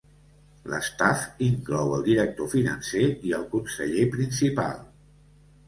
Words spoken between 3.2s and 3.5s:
i el